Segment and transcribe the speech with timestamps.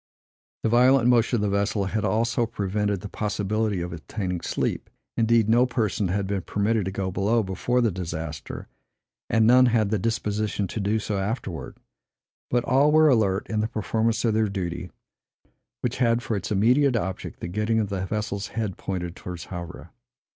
[0.63, 5.47] The violent motion of the vessel had also prevented the possibility of obtaining sleep; indeed,
[5.47, 8.67] no person had been permitted to go below before the disaster;
[9.29, 11.77] and none had the disposition to do so afterwards;
[12.49, 14.89] but all were alert in the performance of their duty,
[15.81, 19.91] which had for its immediate object the getting of the vessel's head pointed towards Havre.